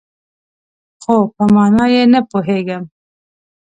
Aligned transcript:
خو، 1.03 1.15
په 1.35 1.43
مانا 1.55 1.85
یې 1.93 2.03
نه 2.13 2.19
پوهیږم 2.29 2.83